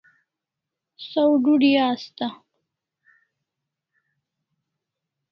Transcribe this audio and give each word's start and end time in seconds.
Saw 1.09 1.31
dudi 1.43 1.71
asta 1.91 2.27